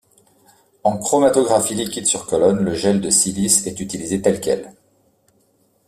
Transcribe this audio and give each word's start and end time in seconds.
En 0.83 0.97
chromatographie 0.97 1.75
liquide 1.75 2.07
sur 2.07 2.25
colonne, 2.25 2.63
le 2.65 2.73
gel 2.73 3.01
de 3.01 3.11
silice 3.11 3.67
est 3.67 3.79
utilisé 3.79 4.19
tel 4.19 4.41
quel. 4.41 4.73